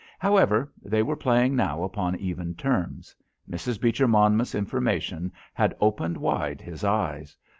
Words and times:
However, 0.17 0.73
they 0.81 1.03
were 1.03 1.15
playing 1.15 1.55
now 1.55 1.83
upon 1.83 2.17
even 2.19 2.55
terms. 2.55 3.15
Mrs. 3.47 3.79
Beecher 3.79 4.07
Monmouth's 4.07 4.55
information 4.55 5.31
had 5.53 5.75
opened 5.79 6.17
wide 6.17 6.59
his 6.59 6.83
eyes. 6.83 7.37